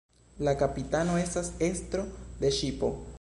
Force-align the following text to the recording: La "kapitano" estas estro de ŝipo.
La 0.45 0.53
"kapitano" 0.61 1.19
estas 1.25 1.53
estro 1.69 2.07
de 2.43 2.55
ŝipo. 2.61 2.95